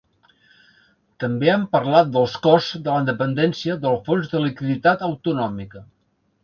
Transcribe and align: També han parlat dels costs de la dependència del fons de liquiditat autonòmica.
També 1.23 1.51
han 1.55 1.67
parlat 1.75 2.09
dels 2.15 2.33
costs 2.47 2.81
de 2.89 2.95
la 2.97 3.05
dependència 3.11 3.77
del 3.87 4.01
fons 4.09 4.35
de 4.35 4.45
liquiditat 4.49 5.07
autonòmica. 5.11 5.89